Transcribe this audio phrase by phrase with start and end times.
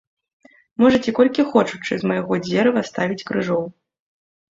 [0.83, 3.63] Можаце колькі хочучы з майго дзерава ставіць крыжоў.